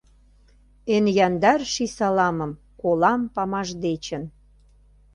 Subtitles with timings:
[0.95, 2.51] Эн яндар ший саламым
[2.81, 4.23] колам памаш дечын.